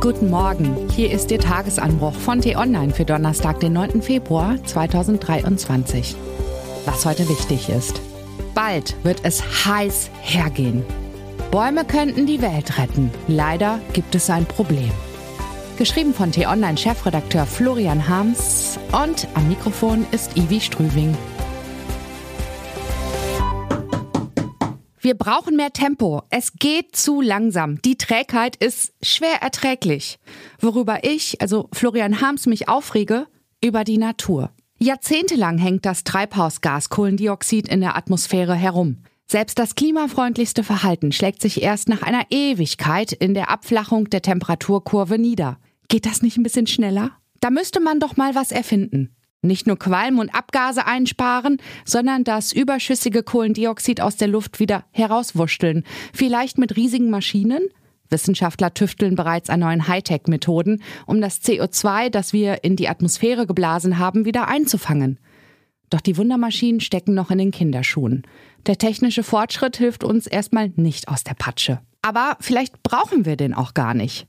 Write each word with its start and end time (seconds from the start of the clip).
Guten 0.00 0.30
Morgen, 0.30 0.88
hier 0.88 1.10
ist 1.10 1.30
Ihr 1.30 1.38
Tagesanbruch 1.38 2.14
von 2.14 2.40
T-Online 2.40 2.90
für 2.90 3.04
Donnerstag, 3.04 3.60
den 3.60 3.74
9. 3.74 4.00
Februar 4.00 4.56
2023. 4.64 6.16
Was 6.86 7.04
heute 7.04 7.28
wichtig 7.28 7.68
ist. 7.68 8.00
Bald 8.54 8.96
wird 9.04 9.20
es 9.24 9.66
heiß 9.66 10.08
hergehen. 10.22 10.86
Bäume 11.50 11.84
könnten 11.84 12.24
die 12.24 12.40
Welt 12.40 12.78
retten. 12.78 13.10
Leider 13.28 13.78
gibt 13.92 14.14
es 14.14 14.30
ein 14.30 14.46
Problem. 14.46 14.90
Geschrieben 15.76 16.14
von 16.14 16.32
T-Online-Chefredakteur 16.32 17.44
Florian 17.44 18.08
Harms 18.08 18.78
und 18.92 19.28
am 19.34 19.50
Mikrofon 19.50 20.06
ist 20.12 20.34
Ivi 20.34 20.62
Strüving. 20.62 21.14
Wir 25.02 25.14
brauchen 25.14 25.56
mehr 25.56 25.72
Tempo. 25.72 26.22
Es 26.28 26.52
geht 26.58 26.94
zu 26.94 27.22
langsam. 27.22 27.80
Die 27.80 27.96
Trägheit 27.96 28.56
ist 28.56 28.92
schwer 29.00 29.40
erträglich. 29.40 30.18
Worüber 30.58 31.04
ich, 31.04 31.40
also 31.40 31.70
Florian 31.72 32.20
Harms, 32.20 32.44
mich 32.44 32.68
aufrege, 32.68 33.26
über 33.64 33.84
die 33.84 33.96
Natur. 33.96 34.50
Jahrzehntelang 34.78 35.56
hängt 35.56 35.86
das 35.86 36.04
Treibhausgas 36.04 36.90
Kohlendioxid 36.90 37.66
in 37.68 37.80
der 37.80 37.96
Atmosphäre 37.96 38.54
herum. 38.54 38.98
Selbst 39.26 39.58
das 39.58 39.74
klimafreundlichste 39.74 40.64
Verhalten 40.64 41.12
schlägt 41.12 41.40
sich 41.40 41.62
erst 41.62 41.88
nach 41.88 42.02
einer 42.02 42.26
Ewigkeit 42.30 43.12
in 43.12 43.32
der 43.32 43.48
Abflachung 43.48 44.10
der 44.10 44.20
Temperaturkurve 44.20 45.18
nieder. 45.18 45.58
Geht 45.88 46.04
das 46.04 46.20
nicht 46.20 46.36
ein 46.36 46.42
bisschen 46.42 46.66
schneller? 46.66 47.12
Da 47.40 47.48
müsste 47.48 47.80
man 47.80 48.00
doch 48.00 48.16
mal 48.16 48.34
was 48.34 48.52
erfinden. 48.52 49.16
Nicht 49.42 49.66
nur 49.66 49.78
Qualm 49.78 50.18
und 50.18 50.34
Abgase 50.34 50.86
einsparen, 50.86 51.58
sondern 51.86 52.24
das 52.24 52.52
überschüssige 52.52 53.22
Kohlendioxid 53.22 54.00
aus 54.00 54.16
der 54.16 54.28
Luft 54.28 54.60
wieder 54.60 54.84
herauswuscheln. 54.90 55.84
Vielleicht 56.12 56.58
mit 56.58 56.76
riesigen 56.76 57.08
Maschinen? 57.08 57.68
Wissenschaftler 58.10 58.74
tüfteln 58.74 59.14
bereits 59.14 59.48
an 59.48 59.60
neuen 59.60 59.88
Hightech-Methoden, 59.88 60.82
um 61.06 61.20
das 61.20 61.40
CO2, 61.40 62.10
das 62.10 62.32
wir 62.32 62.64
in 62.64 62.76
die 62.76 62.88
Atmosphäre 62.88 63.46
geblasen 63.46 63.98
haben, 63.98 64.24
wieder 64.24 64.48
einzufangen. 64.48 65.18
Doch 65.88 66.00
die 66.00 66.16
Wundermaschinen 66.16 66.80
stecken 66.80 67.14
noch 67.14 67.30
in 67.30 67.38
den 67.38 67.50
Kinderschuhen. 67.50 68.22
Der 68.66 68.78
technische 68.78 69.22
Fortschritt 69.22 69.76
hilft 69.76 70.04
uns 70.04 70.26
erstmal 70.26 70.70
nicht 70.76 71.08
aus 71.08 71.24
der 71.24 71.34
Patsche. 71.34 71.80
Aber 72.02 72.36
vielleicht 72.40 72.82
brauchen 72.82 73.24
wir 73.24 73.36
den 73.36 73.54
auch 73.54 73.74
gar 73.74 73.94
nicht. 73.94 74.26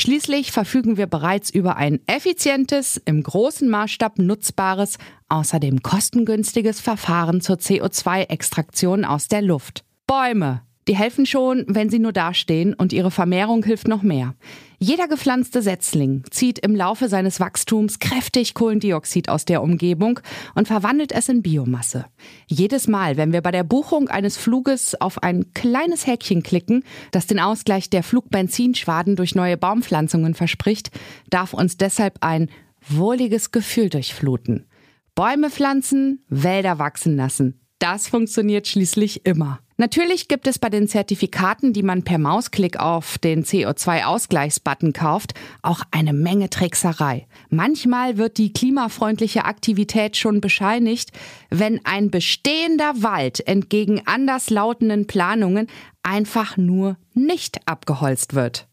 Schließlich 0.00 0.50
verfügen 0.50 0.96
wir 0.96 1.06
bereits 1.06 1.50
über 1.50 1.76
ein 1.76 2.00
effizientes, 2.06 2.98
im 3.04 3.22
großen 3.22 3.68
Maßstab 3.68 4.18
nutzbares, 4.18 4.96
außerdem 5.28 5.82
kostengünstiges 5.82 6.80
Verfahren 6.80 7.42
zur 7.42 7.56
CO2-Extraktion 7.56 9.04
aus 9.04 9.28
der 9.28 9.42
Luft. 9.42 9.84
Bäume. 10.06 10.62
Die 10.90 10.96
helfen 10.96 11.24
schon, 11.24 11.64
wenn 11.68 11.88
sie 11.88 12.00
nur 12.00 12.12
dastehen 12.12 12.74
und 12.74 12.92
ihre 12.92 13.12
Vermehrung 13.12 13.62
hilft 13.62 13.86
noch 13.86 14.02
mehr. 14.02 14.34
Jeder 14.80 15.06
gepflanzte 15.06 15.62
Setzling 15.62 16.24
zieht 16.32 16.58
im 16.58 16.74
Laufe 16.74 17.08
seines 17.08 17.38
Wachstums 17.38 18.00
kräftig 18.00 18.54
Kohlendioxid 18.54 19.28
aus 19.28 19.44
der 19.44 19.62
Umgebung 19.62 20.18
und 20.56 20.66
verwandelt 20.66 21.12
es 21.12 21.28
in 21.28 21.42
Biomasse. 21.42 22.06
Jedes 22.48 22.88
Mal, 22.88 23.16
wenn 23.16 23.32
wir 23.32 23.40
bei 23.40 23.52
der 23.52 23.62
Buchung 23.62 24.08
eines 24.08 24.36
Fluges 24.36 25.00
auf 25.00 25.22
ein 25.22 25.54
kleines 25.54 26.08
Häkchen 26.08 26.42
klicken, 26.42 26.82
das 27.12 27.28
den 27.28 27.38
Ausgleich 27.38 27.88
der 27.88 28.02
Flugbenzinschwaden 28.02 29.14
durch 29.14 29.36
neue 29.36 29.56
Baumpflanzungen 29.56 30.34
verspricht, 30.34 30.90
darf 31.30 31.54
uns 31.54 31.76
deshalb 31.76 32.18
ein 32.22 32.50
wohliges 32.84 33.52
Gefühl 33.52 33.90
durchfluten. 33.90 34.66
Bäume 35.14 35.50
pflanzen, 35.50 36.24
Wälder 36.28 36.80
wachsen 36.80 37.14
lassen. 37.14 37.60
Das 37.78 38.08
funktioniert 38.08 38.66
schließlich 38.66 39.24
immer. 39.24 39.60
Natürlich 39.80 40.28
gibt 40.28 40.46
es 40.46 40.58
bei 40.58 40.68
den 40.68 40.88
Zertifikaten, 40.88 41.72
die 41.72 41.82
man 41.82 42.02
per 42.02 42.18
Mausklick 42.18 42.78
auf 42.78 43.16
den 43.16 43.44
CO2-Ausgleichsbutton 43.44 44.92
kauft, 44.92 45.32
auch 45.62 45.80
eine 45.90 46.12
Menge 46.12 46.50
Trickserei. 46.50 47.26
Manchmal 47.48 48.18
wird 48.18 48.36
die 48.36 48.52
klimafreundliche 48.52 49.46
Aktivität 49.46 50.18
schon 50.18 50.42
bescheinigt, 50.42 51.12
wenn 51.48 51.80
ein 51.86 52.10
bestehender 52.10 52.92
Wald 52.96 53.48
entgegen 53.48 54.02
anderslautenden 54.04 55.06
Planungen 55.06 55.66
einfach 56.02 56.58
nur 56.58 56.98
nicht 57.14 57.66
abgeholzt 57.66 58.34
wird. 58.34 58.68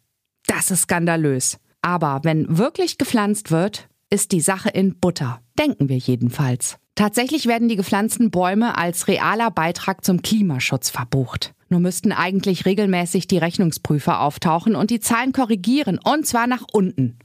Das 0.46 0.72
ist 0.72 0.82
skandalös. 0.82 1.58
Aber 1.82 2.20
wenn 2.24 2.58
wirklich 2.58 2.98
gepflanzt 2.98 3.50
wird, 3.50 3.88
ist 4.10 4.34
die 4.34 4.42
Sache 4.42 4.72
in 4.72 5.00
Butter. 5.00 5.40
Denken 5.58 5.88
wir 5.88 6.00
jedenfalls. 6.00 6.78
Tatsächlich 6.98 7.46
werden 7.46 7.70
die 7.70 7.76
gepflanzten 7.76 8.32
Bäume 8.32 8.76
als 8.76 9.08
realer 9.08 9.52
Beitrag 9.52 10.04
zum 10.04 10.24
Klimaschutz 10.24 10.90
verbucht. 10.90 11.54
Nur 11.70 11.80
müssten 11.80 12.12
eigentlich 12.12 12.66
regelmäßig 12.66 13.28
die 13.28 13.38
Rechnungsprüfer 13.38 14.20
auftauchen 14.20 14.76
und 14.76 14.90
die 14.90 15.00
Zahlen 15.00 15.32
korrigieren, 15.32 16.00
und 16.04 16.26
zwar 16.26 16.48
nach 16.48 16.64
unten. 16.74 17.20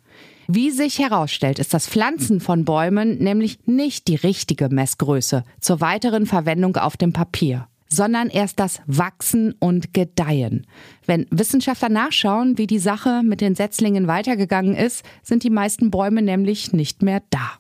Wie 0.47 0.71
sich 0.71 0.99
herausstellt, 0.99 1.59
ist 1.59 1.73
das 1.73 1.89
Pflanzen 1.89 2.41
von 2.41 2.67
Bäumen 2.67 3.17
nämlich 3.17 3.61
nicht 3.65 4.09
die 4.09 4.17
richtige 4.17 4.69
Messgröße 4.69 5.43
zur 5.59 5.81
weiteren 5.81 6.27
Verwendung 6.27 6.77
auf 6.77 6.99
dem 6.99 7.15
Papier, 7.15 7.67
sondern 7.89 8.29
erst 8.29 8.61
das 8.61 8.83
Wachsen 8.87 9.55
und 9.59 9.95
Gedeihen. 9.95 10.67
Wenn 11.07 11.27
Wissenschaftler 11.31 11.89
nachschauen, 11.89 12.59
wie 12.59 12.67
die 12.67 12.79
Sache 12.79 13.23
mit 13.25 13.41
den 13.41 13.55
Setzlingen 13.55 14.07
weitergegangen 14.07 14.77
ist, 14.77 15.03
sind 15.23 15.45
die 15.45 15.51
meisten 15.51 15.91
Bäume 15.91 16.21
nämlich 16.21 16.75
nicht 16.75 17.01
mehr 17.01 17.23
da. 17.31 17.53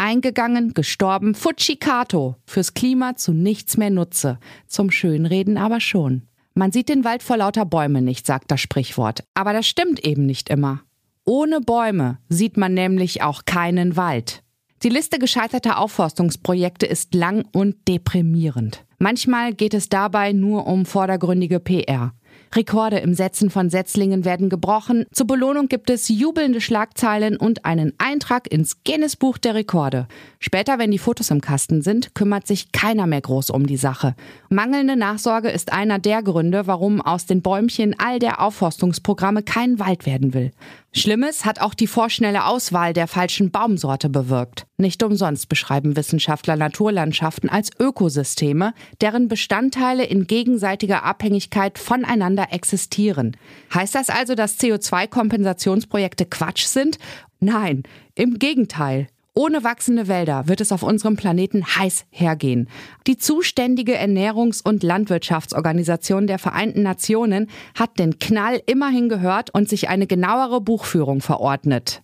Eingegangen, 0.00 0.74
gestorben, 0.74 1.34
Fujikato. 1.34 2.36
Fürs 2.46 2.72
Klima 2.72 3.16
zu 3.16 3.32
nichts 3.32 3.76
mehr 3.76 3.90
Nutze. 3.90 4.38
Zum 4.68 4.92
Schönreden 4.92 5.58
aber 5.58 5.80
schon. 5.80 6.22
Man 6.54 6.70
sieht 6.70 6.88
den 6.88 7.02
Wald 7.02 7.24
vor 7.24 7.36
lauter 7.36 7.64
Bäume 7.64 8.00
nicht, 8.00 8.24
sagt 8.24 8.50
das 8.52 8.60
Sprichwort. 8.60 9.24
Aber 9.34 9.52
das 9.52 9.66
stimmt 9.66 10.04
eben 10.04 10.24
nicht 10.24 10.50
immer. 10.50 10.82
Ohne 11.24 11.60
Bäume 11.60 12.18
sieht 12.28 12.56
man 12.56 12.74
nämlich 12.74 13.22
auch 13.22 13.44
keinen 13.44 13.96
Wald. 13.96 14.44
Die 14.84 14.88
Liste 14.88 15.18
gescheiterter 15.18 15.78
Aufforstungsprojekte 15.78 16.86
ist 16.86 17.12
lang 17.12 17.44
und 17.52 17.88
deprimierend. 17.88 18.84
Manchmal 18.98 19.52
geht 19.52 19.74
es 19.74 19.88
dabei 19.88 20.32
nur 20.32 20.68
um 20.68 20.86
vordergründige 20.86 21.58
PR. 21.58 22.12
Rekorde 22.54 22.98
im 22.98 23.14
Setzen 23.14 23.50
von 23.50 23.70
Setzlingen 23.70 24.24
werden 24.24 24.48
gebrochen. 24.48 25.06
Zur 25.12 25.26
Belohnung 25.26 25.68
gibt 25.68 25.90
es 25.90 26.08
jubelnde 26.08 26.60
Schlagzeilen 26.60 27.36
und 27.36 27.64
einen 27.64 27.92
Eintrag 27.98 28.50
ins 28.50 28.82
Guinness-Buch 28.84 29.38
der 29.38 29.54
Rekorde. 29.54 30.08
Später, 30.38 30.78
wenn 30.78 30.90
die 30.90 30.98
Fotos 30.98 31.30
im 31.30 31.40
Kasten 31.40 31.82
sind, 31.82 32.14
kümmert 32.14 32.46
sich 32.46 32.72
keiner 32.72 33.06
mehr 33.06 33.20
groß 33.20 33.50
um 33.50 33.66
die 33.66 33.76
Sache. 33.76 34.14
Mangelnde 34.48 34.96
Nachsorge 34.96 35.50
ist 35.50 35.72
einer 35.72 35.98
der 35.98 36.22
Gründe, 36.22 36.66
warum 36.66 37.00
aus 37.00 37.26
den 37.26 37.42
Bäumchen 37.42 37.94
all 37.98 38.18
der 38.18 38.40
Aufforstungsprogramme 38.40 39.42
kein 39.42 39.78
Wald 39.78 40.06
werden 40.06 40.34
will. 40.34 40.52
Schlimmes 40.92 41.44
hat 41.44 41.60
auch 41.60 41.74
die 41.74 41.86
vorschnelle 41.86 42.44
Auswahl 42.44 42.92
der 42.92 43.08
falschen 43.08 43.50
Baumsorte 43.50 44.08
bewirkt. 44.08 44.67
Nicht 44.80 45.02
umsonst 45.02 45.48
beschreiben 45.48 45.96
Wissenschaftler 45.96 46.54
Naturlandschaften 46.54 47.50
als 47.50 47.70
Ökosysteme, 47.80 48.74
deren 49.00 49.26
Bestandteile 49.26 50.04
in 50.04 50.28
gegenseitiger 50.28 51.02
Abhängigkeit 51.02 51.80
voneinander 51.80 52.52
existieren. 52.52 53.36
Heißt 53.74 53.96
das 53.96 54.08
also, 54.08 54.36
dass 54.36 54.60
CO2-Kompensationsprojekte 54.60 56.26
Quatsch 56.26 56.66
sind? 56.66 56.98
Nein, 57.40 57.82
im 58.14 58.38
Gegenteil. 58.38 59.08
Ohne 59.34 59.64
wachsende 59.64 60.06
Wälder 60.06 60.46
wird 60.46 60.60
es 60.60 60.70
auf 60.70 60.84
unserem 60.84 61.16
Planeten 61.16 61.64
heiß 61.64 62.06
hergehen. 62.10 62.68
Die 63.08 63.16
zuständige 63.16 63.98
Ernährungs- 63.98 64.62
und 64.64 64.84
Landwirtschaftsorganisation 64.84 66.28
der 66.28 66.38
Vereinten 66.38 66.84
Nationen 66.84 67.48
hat 67.76 67.98
den 67.98 68.20
Knall 68.20 68.62
immerhin 68.66 69.08
gehört 69.08 69.50
und 69.52 69.68
sich 69.68 69.88
eine 69.88 70.06
genauere 70.06 70.60
Buchführung 70.60 71.20
verordnet. 71.20 72.00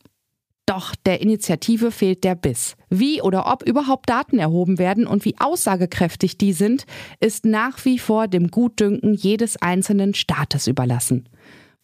Doch 0.66 0.94
der 1.04 1.20
Initiative 1.20 1.90
fehlt 1.90 2.24
der 2.24 2.34
Biss. 2.34 2.76
Wie 2.88 3.20
oder 3.20 3.52
ob 3.52 3.62
überhaupt 3.62 4.08
Daten 4.08 4.38
erhoben 4.38 4.78
werden 4.78 5.06
und 5.06 5.24
wie 5.24 5.36
aussagekräftig 5.38 6.38
die 6.38 6.52
sind, 6.52 6.86
ist 7.20 7.44
nach 7.44 7.84
wie 7.84 7.98
vor 7.98 8.28
dem 8.28 8.50
Gutdünken 8.50 9.14
jedes 9.14 9.60
einzelnen 9.60 10.14
Staates 10.14 10.66
überlassen. 10.66 11.28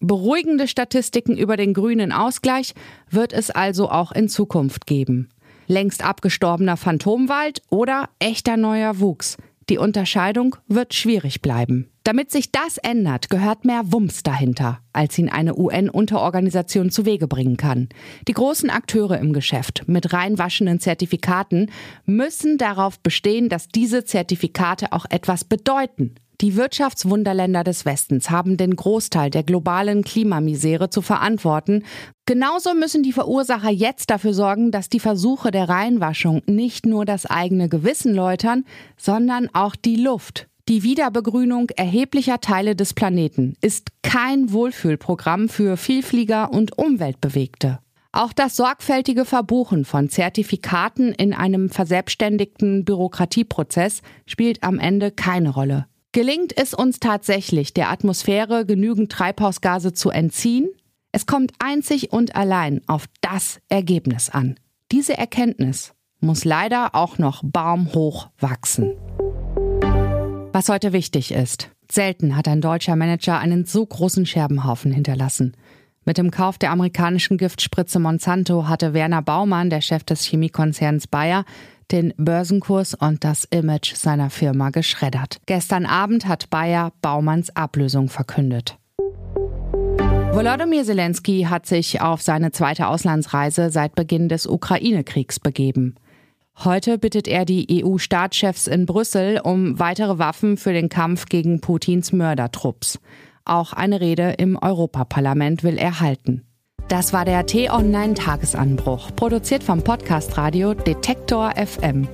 Beruhigende 0.01 0.67
Statistiken 0.67 1.37
über 1.37 1.59
den 1.59 1.75
grünen 1.75 2.11
Ausgleich 2.11 2.75
wird 3.11 3.35
es 3.35 3.51
also 3.51 3.91
auch 3.91 4.13
in 4.13 4.31
Zukunft 4.31 4.87
geben 4.87 5.29
längst 5.71 6.05
abgestorbener 6.05 6.77
Phantomwald 6.77 7.63
oder 7.71 8.11
echter 8.19 8.57
neuer 8.59 8.99
Wuchs. 9.01 9.39
Die 9.71 9.79
Unterscheidung 9.79 10.57
wird 10.67 10.95
schwierig 10.95 11.43
bleiben. 11.43 11.89
Damit 12.03 12.33
sich 12.33 12.51
das 12.51 12.77
ändert, 12.77 13.31
gehört 13.31 13.65
mehr 13.65 13.93
Wumms 13.93 14.25
dahinter, 14.25 14.81
als 14.93 15.17
ihn 15.17 15.29
eine 15.29 15.57
UN-Unterorganisation 15.57 16.91
zu 16.91 17.07
Wege 17.07 17.29
bringen 17.29 17.57
kann. 17.57 17.89
Die 18.27 18.33
großen 18.33 18.69
Akteure 18.69 19.19
im 19.19 19.33
Geschäft 19.33 19.85
mit 19.87 20.13
reinwaschenden 20.13 20.81
Zertifikaten 20.81 21.71
müssen 22.05 22.59
darauf 22.59 22.99
bestehen, 22.99 23.49
dass 23.49 23.69
diese 23.69 24.05
Zertifikate 24.05 24.93
auch 24.93 25.07
etwas 25.09 25.45
bedeuten. 25.45 26.17
Die 26.41 26.57
Wirtschaftswunderländer 26.57 27.65
des 27.65 27.85
Westens 27.85 28.31
haben 28.31 28.57
den 28.57 28.75
Großteil 28.75 29.29
der 29.29 29.43
globalen 29.43 30.03
Klimamisere 30.03 30.89
zu 30.89 31.03
verantworten. 31.03 31.85
Genauso 32.25 32.73
müssen 32.75 33.03
die 33.03 33.13
Verursacher 33.13 33.71
jetzt 33.71 34.09
dafür 34.09 34.33
sorgen, 34.33 34.71
dass 34.71 34.89
die 34.89 35.01
Versuche 35.01 35.51
der 35.51 35.69
Reinwaschung 35.69 36.41
nicht 36.47 36.87
nur 36.87 37.05
das 37.05 37.27
eigene 37.27 37.69
Gewissen 37.69 38.15
läutern, 38.15 38.65
sondern 38.97 39.49
auch 39.53 39.77
die 39.77 39.97
Luft, 39.97 40.49
Die 40.69 40.85
Wiederbegrünung 40.85 41.69
erheblicher 41.71 42.41
Teile 42.41 42.77
des 42.77 42.95
Planeten 42.95 43.55
ist 43.61 43.89
kein 44.03 44.53
Wohlfühlprogramm 44.53 45.49
für 45.49 45.77
Vielflieger 45.77 46.53
und 46.53 46.79
Umweltbewegte. 46.79 47.81
Auch 48.13 48.33
das 48.33 48.55
sorgfältige 48.55 49.25
Verbuchen 49.25 49.85
von 49.85 50.09
Zertifikaten 50.09 51.13
in 51.13 51.35
einem 51.35 51.71
verselbstständigten 51.71 52.85
Bürokratieprozess 52.85 54.03
spielt 54.27 54.63
am 54.63 54.79
Ende 54.79 55.11
keine 55.11 55.51
Rolle. 55.51 55.87
Gelingt 56.13 56.57
es 56.57 56.75
uns 56.75 56.99
tatsächlich, 56.99 57.73
der 57.73 57.89
Atmosphäre 57.89 58.67
genügend 58.67 59.13
Treibhausgase 59.13 59.93
zu 59.93 60.11
entziehen? 60.11 60.69
Es 61.13 61.25
kommt 61.25 61.53
einzig 61.61 62.13
und 62.13 62.35
allein 62.35 62.81
auf 62.89 63.05
das 63.21 63.61
Ergebnis 63.69 64.29
an. 64.29 64.59
Diese 64.91 65.17
Erkenntnis 65.17 65.93
muss 66.19 66.45
leider 66.45 66.97
auch 66.97 67.19
noch 67.19 67.43
baumhoch 67.45 68.31
wachsen. 68.41 68.97
Was 70.53 70.69
heute 70.69 70.93
wichtig 70.93 71.31
ist. 71.31 71.71
Selten 71.89 72.37
hat 72.37 72.49
ein 72.49 72.61
deutscher 72.61 72.97
Manager 72.97 73.39
einen 73.39 73.65
so 73.65 73.87
großen 73.87 74.27
Scherbenhaufen 74.27 74.91
hinterlassen. 74.91 75.57
Mit 76.07 76.17
dem 76.17 76.31
Kauf 76.31 76.57
der 76.57 76.71
amerikanischen 76.71 77.37
Giftspritze 77.37 77.99
Monsanto 77.99 78.67
hatte 78.69 78.95
Werner 78.95 79.21
Baumann, 79.21 79.69
der 79.69 79.83
Chef 79.83 80.03
des 80.03 80.25
Chemiekonzerns 80.25 81.07
Bayer, 81.07 81.45
den 81.93 82.15
Börsenkurs 82.17 82.95
und 82.95 83.23
das 83.23 83.45
Image 83.45 83.95
seiner 83.95 84.31
Firma 84.31 84.71
geschreddert. 84.71 85.41
Gestern 85.47 85.85
Abend 85.85 86.27
hat 86.27 86.49
Bayer 86.49 86.93
Baumanns 87.03 87.55
Ablösung 87.55 88.09
verkündet. 88.09 88.79
Volodymyr 90.33 90.85
Zelensky 90.85 91.47
hat 91.51 91.67
sich 91.67 92.01
auf 92.01 92.23
seine 92.23 92.51
zweite 92.53 92.87
Auslandsreise 92.87 93.71
seit 93.71 93.95
Beginn 93.95 94.29
des 94.29 94.47
Ukraine-Kriegs 94.47 95.39
begeben. 95.39 95.97
Heute 96.65 96.99
bittet 96.99 97.29
er 97.29 97.45
die 97.45 97.85
EU-Staatschefs 97.85 98.67
in 98.69 98.87
Brüssel 98.87 99.41
um 99.43 99.79
weitere 99.79 100.19
Waffen 100.19 100.57
für 100.57 100.73
den 100.73 100.89
Kampf 100.89 101.27
gegen 101.27 101.61
Putins 101.61 102.13
Mördertrupps. 102.13 103.01
Auch 103.51 103.73
eine 103.73 104.01
Rede 104.01 104.35
im 104.39 104.57
Europaparlament 104.57 105.65
will 105.65 105.77
er 105.77 105.99
halten. 105.99 106.47
Das 106.87 107.13
war 107.13 107.25
der 107.25 107.47
T-Online-Tagesanbruch, 107.47 109.11
produziert 109.17 109.65
vom 109.65 109.83
Podcast 109.83 110.39
Radio 110.39 110.73
Detektor 110.75 111.55
FM. 111.57 112.07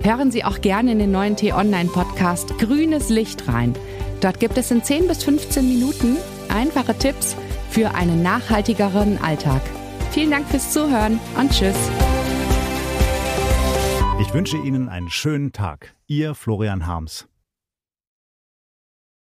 Hören 0.00 0.30
Sie 0.30 0.44
auch 0.44 0.62
gerne 0.62 0.92
in 0.92 0.98
den 0.98 1.12
neuen 1.12 1.36
T-Online-Podcast 1.36 2.58
Grünes 2.58 3.10
Licht 3.10 3.48
rein. 3.48 3.74
Dort 4.22 4.40
gibt 4.40 4.56
es 4.56 4.70
in 4.70 4.82
10 4.82 5.08
bis 5.08 5.24
15 5.24 5.68
Minuten 5.68 6.16
einfache 6.48 6.96
Tipps 6.96 7.36
für 7.68 7.94
einen 7.94 8.22
nachhaltigeren 8.22 9.22
Alltag. 9.22 9.60
Vielen 10.10 10.30
Dank 10.30 10.46
fürs 10.46 10.72
Zuhören 10.72 11.20
und 11.38 11.52
Tschüss. 11.52 11.76
Ich 14.22 14.32
wünsche 14.32 14.56
Ihnen 14.56 14.88
einen 14.88 15.10
schönen 15.10 15.52
Tag. 15.52 15.94
Ihr 16.06 16.34
Florian 16.34 16.86
Harms. 16.86 17.28